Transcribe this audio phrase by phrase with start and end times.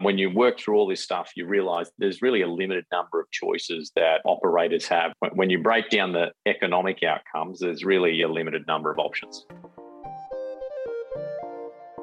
[0.00, 3.30] When you work through all this stuff, you realize there's really a limited number of
[3.30, 5.12] choices that operators have.
[5.32, 9.46] When you break down the economic outcomes, there's really a limited number of options.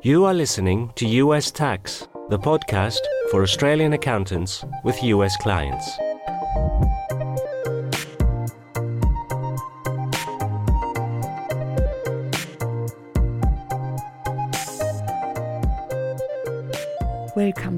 [0.02, 5.88] You are listening to US Tax, the podcast for Australian accountants with US clients.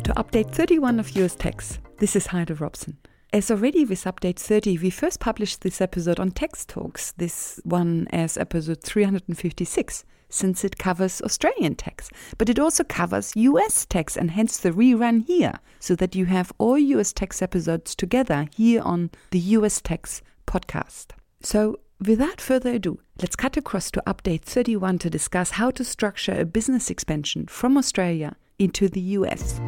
[0.05, 1.79] To update 31 of US Tax.
[1.97, 2.95] This is Heide Robson.
[3.33, 8.07] As already with update 30, we first published this episode on Tax Talks, this one
[8.11, 12.11] as episode 356, since it covers Australian tax.
[12.37, 16.51] But it also covers US tax and hence the rerun here, so that you have
[16.59, 21.13] all US tax episodes together here on the US Tax podcast.
[21.41, 26.37] So Without further ado, let's cut across to update 31 to discuss how to structure
[26.37, 29.61] a business expansion from Australia into the US.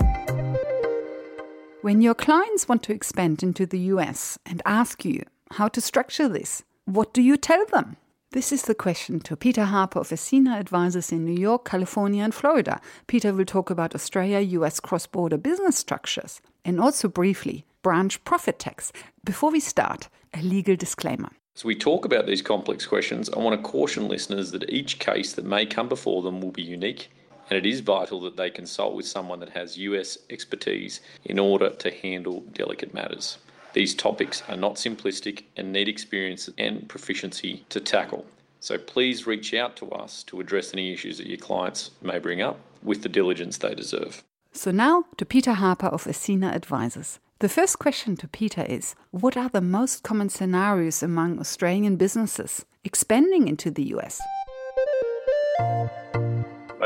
[1.83, 6.27] When your clients want to expand into the US and ask you how to structure
[6.27, 7.97] this, what do you tell them?
[8.31, 12.33] This is the question to Peter Harper of Ascena Advisors in New York, California, and
[12.33, 12.81] Florida.
[13.05, 18.57] Peter will talk about Australia US cross border business structures and also briefly branch profit
[18.57, 18.91] tax.
[19.23, 21.29] Before we start, a legal disclaimer.
[21.55, 25.33] As we talk about these complex questions, I want to caution listeners that each case
[25.33, 27.11] that may come before them will be unique
[27.49, 31.69] and it is vital that they consult with someone that has US expertise in order
[31.69, 33.37] to handle delicate matters.
[33.73, 38.25] These topics are not simplistic and need experience and proficiency to tackle.
[38.59, 42.41] So please reach out to us to address any issues that your clients may bring
[42.41, 44.23] up with the diligence they deserve.
[44.51, 47.19] So now to Peter Harper of Ascena Advisors.
[47.39, 52.65] The first question to Peter is What are the most common scenarios among Australian businesses
[52.83, 54.19] expanding into the US?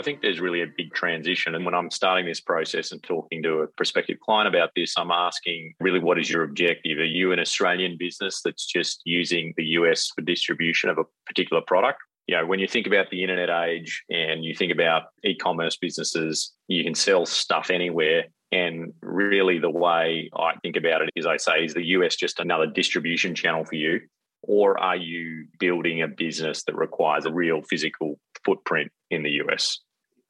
[0.01, 1.53] I think there's really a big transition.
[1.53, 5.11] And when I'm starting this process and talking to a prospective client about this, I'm
[5.11, 6.97] asking really what is your objective?
[6.97, 11.61] Are you an Australian business that's just using the US for distribution of a particular
[11.67, 11.99] product?
[12.25, 15.77] You know, when you think about the internet age and you think about e commerce
[15.77, 18.23] businesses, you can sell stuff anywhere.
[18.51, 22.39] And really, the way I think about it is I say, is the US just
[22.39, 24.01] another distribution channel for you?
[24.41, 29.79] Or are you building a business that requires a real physical footprint in the US?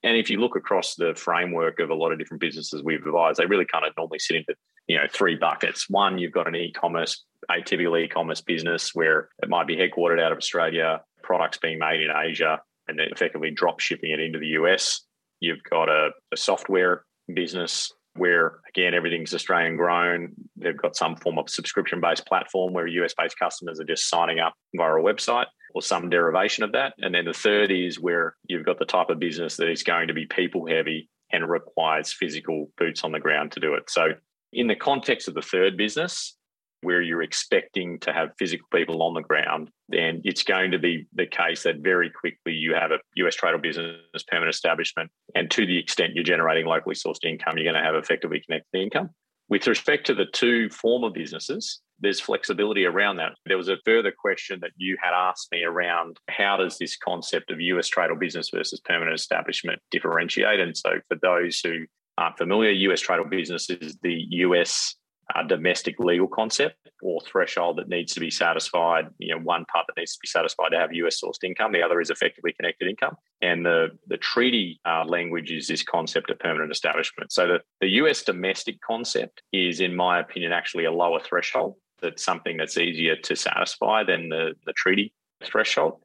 [0.04, 3.40] And if you look across the framework of a lot of different businesses we've advised,
[3.40, 4.56] they really kind of normally sit into
[4.88, 5.90] you know three buckets.
[5.90, 10.32] One, you've got an e-commerce, a typical e-commerce business where it might be headquartered out
[10.32, 14.48] of Australia, products being made in Asia, and then effectively drop shipping it into the
[14.48, 15.02] US.
[15.40, 20.34] You've got a, a software business where again everything's Australian grown.
[20.58, 24.40] They've got some form of subscription based platform where US based customers are just signing
[24.40, 26.94] up via a website or some derivation of that.
[27.00, 30.08] And then the third is where you've got the type of business that is going
[30.08, 33.90] to be people heavy and requires physical boots on the ground to do it.
[33.90, 34.10] So,
[34.54, 36.36] in the context of the third business,
[36.82, 41.06] where you're expecting to have physical people on the ground, then it's going to be
[41.14, 45.12] the case that very quickly you have a US trade or business permanent establishment.
[45.36, 48.82] And to the extent you're generating locally sourced income, you're going to have effectively connected
[48.82, 49.12] income.
[49.48, 53.34] With respect to the two former businesses, there's flexibility around that.
[53.46, 57.52] There was a further question that you had asked me around how does this concept
[57.52, 60.60] of US trade or business versus permanent establishment differentiate?
[60.60, 61.86] And so, for those who
[62.18, 64.96] aren't familiar, US trade or business is the US
[65.36, 69.08] uh, domestic legal concept or threshold that needs to be satisfied.
[69.18, 71.82] You know, one part that needs to be satisfied to have US sourced income, the
[71.82, 73.16] other is effectively connected income.
[73.42, 77.32] And the, the treaty uh, language is this concept of permanent establishment.
[77.32, 81.76] So the, the US domestic concept is, in my opinion, actually a lower threshold.
[82.02, 85.14] That's something that's easier to satisfy than the, the treaty
[85.44, 86.02] threshold.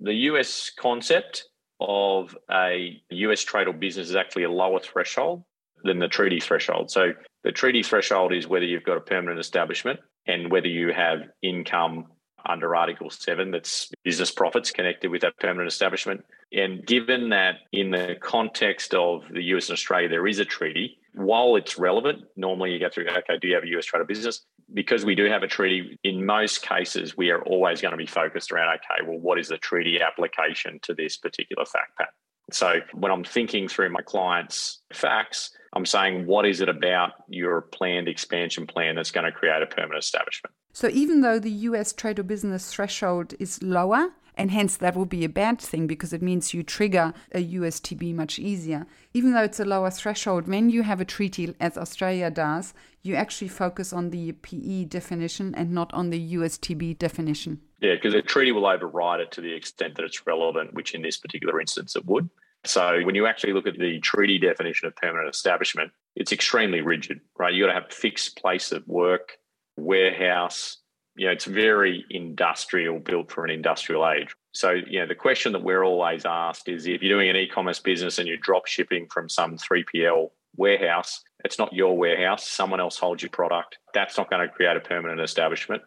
[0.00, 1.44] The US concept
[1.80, 5.44] of a US trade or business is actually a lower threshold
[5.82, 6.90] than the treaty threshold.
[6.90, 7.12] So
[7.42, 12.06] the treaty threshold is whether you've got a permanent establishment and whether you have income
[12.46, 16.24] under Article 7 that's business profits connected with that permanent establishment.
[16.52, 20.98] And given that in the context of the US and Australia, there is a treaty,
[21.14, 24.04] while it's relevant, normally you go through, okay, do you have a US trade or
[24.04, 24.44] business?
[24.72, 28.06] Because we do have a treaty, in most cases, we are always going to be
[28.06, 32.12] focused around, okay, well, what is the treaty application to this particular fact pattern?
[32.50, 37.62] So when I'm thinking through my clients' facts, I'm saying, what is it about your
[37.62, 40.54] planned expansion plan that's going to create a permanent establishment?
[40.72, 45.06] So even though the US trade or business threshold is lower, and hence that will
[45.06, 48.86] be a bad thing because it means you trigger a USTB much easier.
[49.12, 53.14] Even though it's a lower threshold, when you have a treaty, as Australia does, you
[53.14, 57.60] actually focus on the PE definition and not on the USTB definition.
[57.80, 61.02] Yeah, because a treaty will override it to the extent that it's relevant, which in
[61.02, 62.30] this particular instance it would.
[62.64, 67.20] So when you actually look at the treaty definition of permanent establishment, it's extremely rigid,
[67.38, 67.52] right?
[67.52, 69.36] You've got to have fixed place of work,
[69.76, 70.78] warehouse.
[71.16, 74.34] You know, it's very industrial, built for an industrial age.
[74.52, 77.78] So, you know, the question that we're always asked is if you're doing an e-commerce
[77.78, 82.48] business and you're drop shipping from some 3PL warehouse, it's not your warehouse.
[82.48, 83.78] Someone else holds your product.
[83.92, 85.82] That's not going to create a permanent establishment.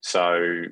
[0.00, 0.64] So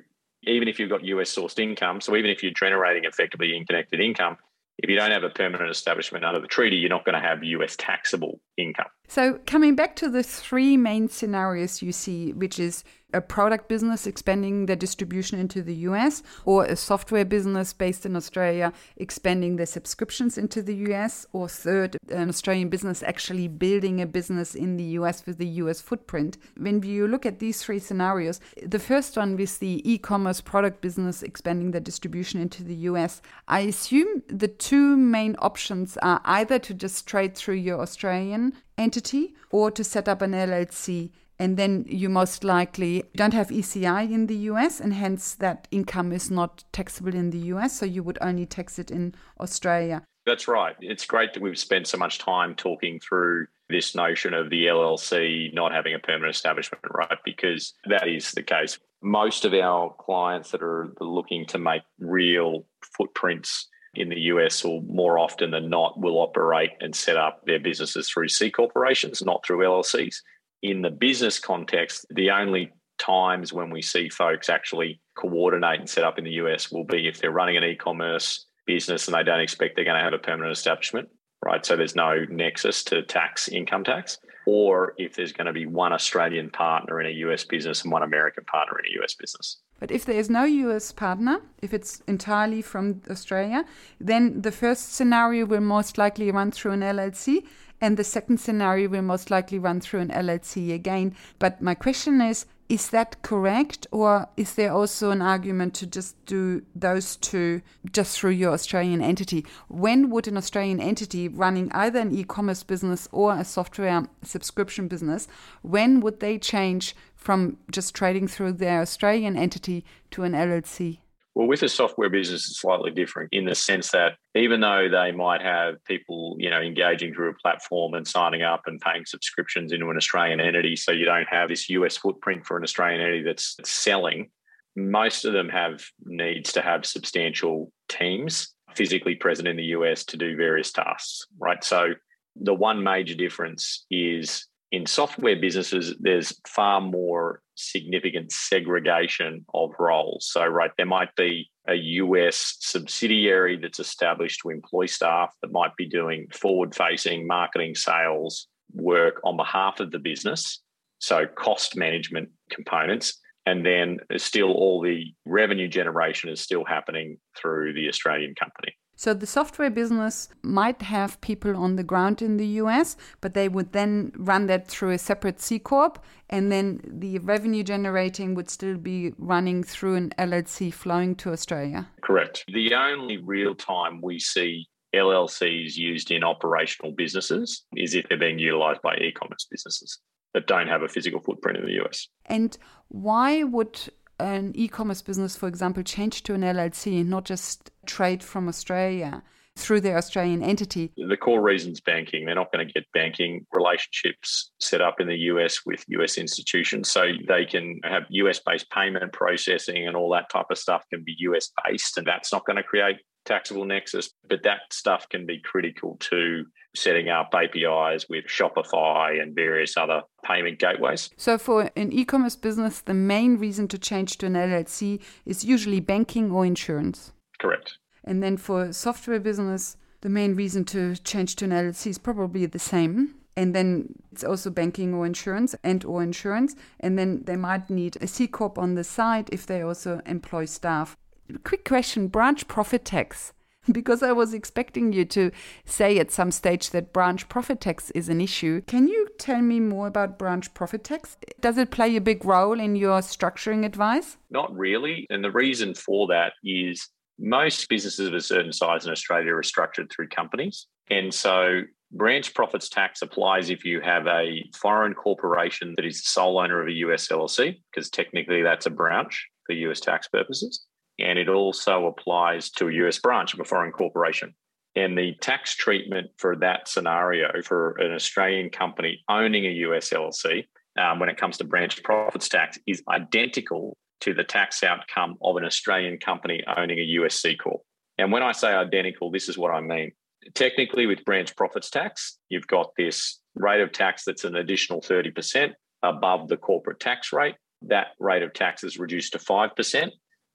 [0.43, 4.37] even if you've got US sourced income, so even if you're generating effectively interconnected income,
[4.77, 7.43] if you don't have a permanent establishment under the treaty, you're not going to have
[7.43, 8.87] US taxable income.
[9.13, 12.83] So, coming back to the three main scenarios you see, which is
[13.13, 18.15] a product business expanding their distribution into the US, or a software business based in
[18.15, 24.07] Australia expanding their subscriptions into the US, or third, an Australian business actually building a
[24.07, 26.39] business in the US with the US footprint.
[26.57, 30.81] When you look at these three scenarios, the first one with the e commerce product
[30.81, 36.57] business expanding their distribution into the US, I assume the two main options are either
[36.57, 41.11] to just trade through your Australian entity or to set up an LLC.
[41.39, 46.11] And then you most likely don't have ECI in the US, and hence that income
[46.11, 47.79] is not taxable in the US.
[47.79, 50.03] So you would only tax it in Australia.
[50.25, 50.75] That's right.
[50.79, 55.53] It's great that we've spent so much time talking through this notion of the LLC
[55.53, 57.17] not having a permanent establishment, right?
[57.25, 58.79] Because that is the case.
[59.01, 62.65] Most of our clients that are looking to make real
[62.95, 67.59] footprints in the US or more often than not will operate and set up their
[67.59, 70.15] businesses through C corporations, not through LLCs.
[70.61, 76.03] In the business context, the only times when we see folks actually coordinate and set
[76.03, 79.23] up in the US will be if they're running an e commerce business and they
[79.23, 81.09] don't expect they're going to have a permanent establishment,
[81.43, 81.65] right?
[81.65, 85.93] So there's no nexus to tax, income tax, or if there's going to be one
[85.93, 89.57] Australian partner in a US business and one American partner in a US business.
[89.83, 93.65] But if there is no US partner, if it's entirely from Australia,
[93.99, 97.43] then the first scenario will most likely run through an LLC,
[97.81, 101.13] and the second scenario will most likely run through an LLC again.
[101.37, 106.15] But my question is is that correct, or is there also an argument to just
[106.25, 109.45] do those two just through your Australian entity?
[109.67, 114.87] When would an Australian entity running either an e commerce business or a software subscription
[114.87, 115.27] business,
[115.61, 120.99] when would they change from just trading through their Australian entity to an LLC?
[121.35, 125.11] Well, with a software business, it's slightly different in the sense that even though they
[125.11, 129.71] might have people, you know, engaging through a platform and signing up and paying subscriptions
[129.71, 133.23] into an Australian entity, so you don't have this US footprint for an Australian entity
[133.23, 134.29] that's selling,
[134.75, 140.17] most of them have needs to have substantial teams physically present in the US to
[140.17, 141.63] do various tasks, right?
[141.63, 141.93] So
[142.35, 150.27] the one major difference is in software businesses, there's far more significant segregation of roles.
[150.31, 155.75] So, right, there might be a US subsidiary that's established to employ staff that might
[155.75, 160.59] be doing forward facing marketing, sales work on behalf of the business.
[160.97, 163.19] So, cost management components.
[163.45, 168.73] And then still all the revenue generation is still happening through the Australian company.
[168.95, 173.49] So the software business might have people on the ground in the US, but they
[173.49, 178.49] would then run that through a separate C corp, and then the revenue generating would
[178.49, 181.89] still be running through an LLC flowing to Australia.
[182.01, 182.43] Correct.
[182.47, 188.39] The only real time we see LLCs used in operational businesses is if they're being
[188.39, 189.99] utilized by e-commerce businesses
[190.33, 192.07] that don't have a physical footprint in the US.
[192.25, 192.57] And
[192.89, 193.79] why would
[194.19, 199.23] an e-commerce business, for example, change to an LLC not just trade from Australia
[199.55, 200.91] through their Australian entity?
[200.97, 202.25] The core reason's banking.
[202.25, 206.89] They're not going to get banking relationships set up in the US with US institutions.
[206.89, 211.03] So they can have US based payment processing and all that type of stuff can
[211.03, 211.97] be US based.
[211.97, 216.45] And that's not going to create taxable nexus, but that stuff can be critical to
[216.75, 221.09] setting up APIs with Shopify and various other payment gateways.
[221.17, 225.45] So, for an e commerce business, the main reason to change to an LLC is
[225.45, 227.11] usually banking or insurance.
[227.39, 227.77] Correct.
[228.03, 232.45] And then for software business, the main reason to change to an LLC is probably
[232.45, 233.15] the same.
[233.35, 236.55] And then it's also banking or insurance and or insurance.
[236.79, 240.45] And then they might need a C corp on the side if they also employ
[240.45, 240.97] staff.
[241.43, 243.33] Quick question: branch profit tax.
[243.71, 245.31] Because I was expecting you to
[245.65, 248.61] say at some stage that branch profit tax is an issue.
[248.67, 251.17] Can you tell me more about branch profit tax?
[251.39, 254.17] Does it play a big role in your structuring advice?
[254.29, 255.07] Not really.
[255.09, 256.89] And the reason for that is
[257.19, 260.67] most businesses of a certain size in Australia are structured through companies.
[260.89, 266.09] And so branch profits tax applies if you have a foreign corporation that is the
[266.09, 270.65] sole owner of a US LLC, because technically that's a branch for US tax purposes.
[270.99, 274.35] And it also applies to a US branch of a foreign corporation.
[274.75, 280.45] And the tax treatment for that scenario for an Australian company owning a US LLC
[280.79, 285.37] um, when it comes to branch profits tax is identical to the tax outcome of
[285.37, 287.61] an Australian company owning a US C Corp.
[287.97, 289.91] And when I say identical, this is what I mean.
[290.33, 295.53] Technically, with branch profits tax, you've got this rate of tax that's an additional 30%
[295.83, 297.35] above the corporate tax rate.
[297.61, 299.91] That rate of tax is reduced to 5%.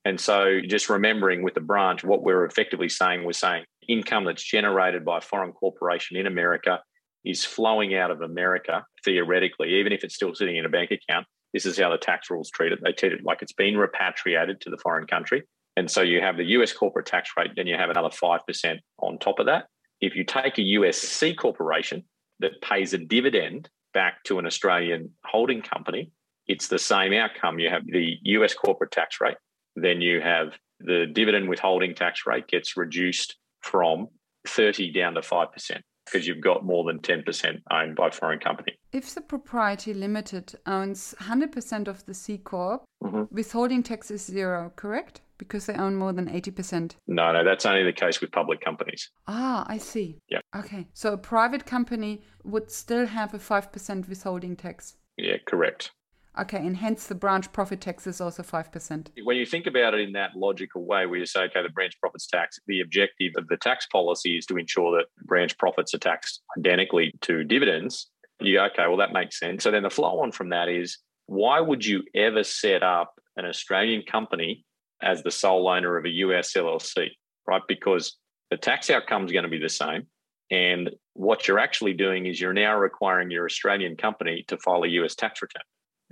[0.09, 4.43] And so, just remembering with the branch, what we're effectively saying, we're saying income that's
[4.43, 6.81] generated by a foreign corporation in America
[7.27, 11.27] is flowing out of America, theoretically, even if it's still sitting in a bank account.
[11.53, 12.79] This is how the tax rules treat it.
[12.83, 15.43] They treat it like it's been repatriated to the foreign country.
[15.77, 19.19] And so you have the US corporate tax rate, then you have another 5% on
[19.19, 19.67] top of that.
[20.01, 22.03] If you take a US C corporation
[22.41, 26.13] that pays a dividend back to an Australian holding company,
[26.47, 27.59] it's the same outcome.
[27.59, 29.37] You have the US corporate tax rate,
[29.85, 34.09] then you have the dividend withholding tax rate gets reduced from
[34.47, 38.73] 30 down to 5% because you've got more than 10% owned by a foreign company.
[38.93, 43.25] If the propriety limited owns 100% of the C Corp, mm-hmm.
[43.31, 45.21] withholding tax is zero, correct?
[45.37, 46.95] Because they own more than 80%.
[47.07, 49.11] No, no, that's only the case with public companies.
[49.27, 50.19] Ah, I see.
[50.29, 50.41] Yeah.
[50.57, 50.89] Okay.
[50.95, 54.97] So a private company would still have a 5% withholding tax.
[55.17, 55.93] Yeah, correct.
[56.39, 59.09] Okay, and hence the branch profit tax is also 5%.
[59.25, 61.99] When you think about it in that logical way, where you say, okay, the branch
[62.01, 65.99] profits tax, the objective of the tax policy is to ensure that branch profits are
[65.99, 68.09] taxed identically to dividends.
[68.41, 69.65] You go, okay, well, that makes sense.
[69.65, 73.45] So then the flow on from that is why would you ever set up an
[73.45, 74.65] Australian company
[75.03, 77.09] as the sole owner of a US LLC,
[77.49, 77.63] right?
[77.67, 78.17] Because
[78.51, 80.07] the tax outcome is going to be the same.
[80.51, 84.89] And what you're actually doing is you're now requiring your Australian company to file a
[84.89, 85.63] US tax return.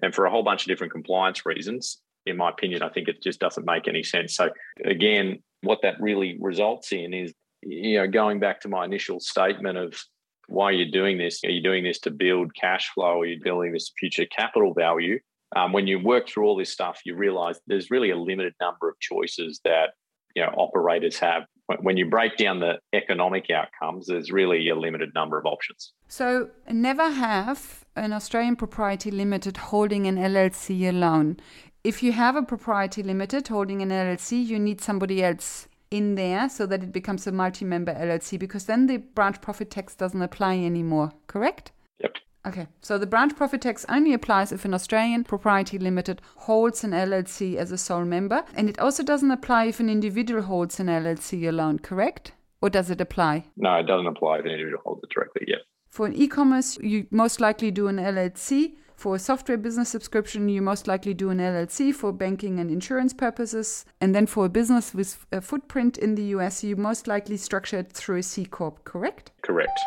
[0.02, 3.22] And for a whole bunch of different compliance reasons, in my opinion, I think it
[3.22, 4.34] just doesn't make any sense.
[4.34, 4.50] So
[4.84, 9.78] again, what that really results in is, you know, going back to my initial statement
[9.78, 9.94] of
[10.48, 11.42] why you're doing this.
[11.44, 13.20] Are you doing this to build cash flow?
[13.20, 15.18] Are you building this future capital value?
[15.54, 18.88] Um, when you work through all this stuff, you realize there's really a limited number
[18.88, 19.90] of choices that
[20.34, 21.44] you know operators have
[21.80, 25.92] when you break down the economic outcomes, there's really a limited number of options.
[26.08, 31.38] So, never have an Australian propriety limited holding an LLC alone.
[31.82, 36.48] If you have a propriety limited holding an LLC, you need somebody else in there
[36.48, 40.22] so that it becomes a multi member LLC because then the branch profit tax doesn't
[40.22, 41.72] apply anymore, correct?
[42.00, 42.16] Yep.
[42.46, 46.92] Okay, so the branch profit tax only applies if an Australian propriety limited holds an
[46.92, 50.86] LLC as a sole member, and it also doesn't apply if an individual holds an
[50.86, 52.32] LLC alone, correct?
[52.62, 53.46] Or does it apply?
[53.56, 55.56] No, it doesn't apply if an individual holds it directly, yeah.
[55.90, 58.74] For an e commerce, you most likely do an LLC.
[58.94, 63.12] For a software business subscription, you most likely do an LLC for banking and insurance
[63.12, 63.84] purposes.
[64.00, 67.80] And then for a business with a footprint in the US, you most likely structure
[67.80, 69.32] it through a C Corp, correct?
[69.42, 69.78] Correct.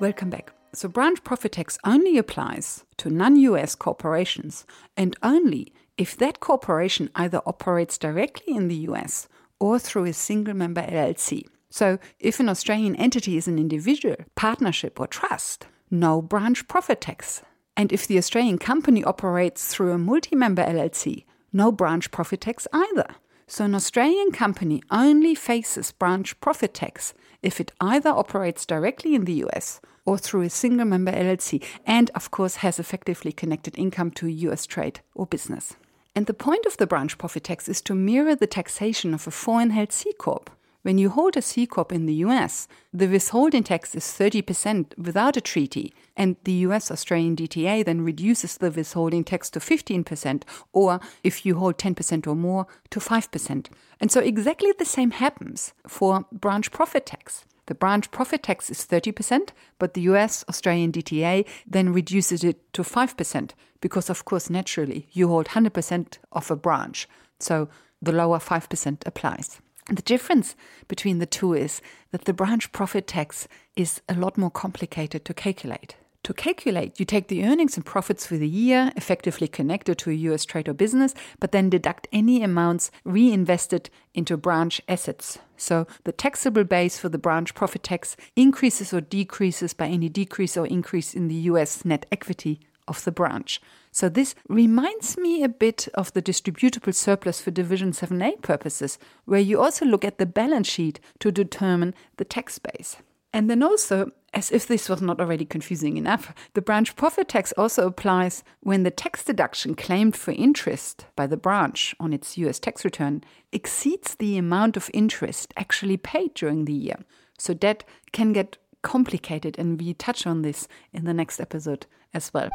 [0.00, 0.54] Welcome back.
[0.72, 4.64] So, branch profit tax only applies to non US corporations
[4.96, 9.28] and only if that corporation either operates directly in the US
[9.58, 11.42] or through a single member LLC.
[11.68, 17.42] So, if an Australian entity is an individual, partnership, or trust, no branch profit tax.
[17.76, 22.66] And if the Australian company operates through a multi member LLC, no branch profit tax
[22.72, 23.16] either.
[23.46, 27.12] So, an Australian company only faces branch profit tax
[27.42, 32.10] if it either operates directly in the US or through a single member LLC, and
[32.14, 35.76] of course has effectively connected income to US trade or business.
[36.14, 39.30] And the point of the branch profit tax is to mirror the taxation of a
[39.30, 40.50] foreign held C Corp.
[40.82, 45.36] When you hold a C Corp in the US, the withholding tax is 30% without
[45.36, 50.98] a treaty, and the US Australian DTA then reduces the withholding tax to 15%, or
[51.22, 53.66] if you hold 10% or more, to 5%.
[54.00, 57.44] And so exactly the same happens for branch profit tax.
[57.66, 62.82] The branch profit tax is 30%, but the US Australian DTA then reduces it to
[62.82, 63.50] 5%
[63.82, 67.06] because, of course, naturally, you hold 100% of a branch.
[67.38, 67.68] So
[68.00, 69.60] the lower 5% applies.
[69.86, 70.54] The difference
[70.88, 71.80] between the two is
[72.12, 75.96] that the branch profit tax is a lot more complicated to calculate.
[76.24, 80.14] To calculate, you take the earnings and profits for the year, effectively connected to a
[80.14, 85.38] US trade or business, but then deduct any amounts reinvested into branch assets.
[85.56, 90.58] So the taxable base for the branch profit tax increases or decreases by any decrease
[90.58, 92.60] or increase in the US net equity
[92.90, 93.60] of the branch.
[93.92, 99.40] So this reminds me a bit of the distributable surplus for Division 7a purposes, where
[99.40, 102.96] you also look at the balance sheet to determine the tax base.
[103.32, 107.52] And then also, as if this was not already confusing enough, the branch profit tax
[107.52, 112.58] also applies when the tax deduction claimed for interest by the branch on its US
[112.58, 116.96] tax return exceeds the amount of interest actually paid during the year.
[117.38, 122.32] So that can get complicated, and we touch on this in the next episode as
[122.32, 122.50] well.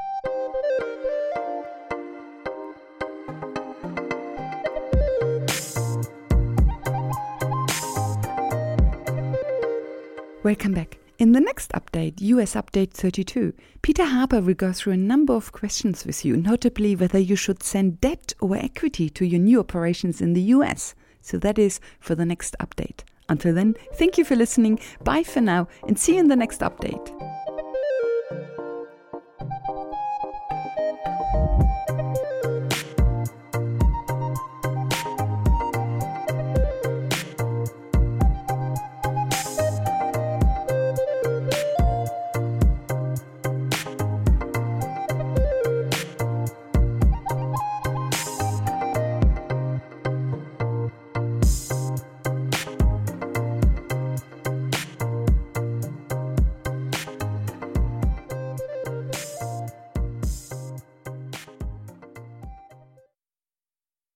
[10.44, 11.00] Welcome back.
[11.18, 15.52] In the next update, US Update 32, Peter Harper will go through a number of
[15.52, 20.22] questions with you, notably whether you should send debt or equity to your new operations
[20.22, 20.94] in the US.
[21.22, 23.04] So that is for the next update.
[23.28, 24.80] Until then, thank you for listening.
[25.04, 27.25] Bye for now, and see you in the next update.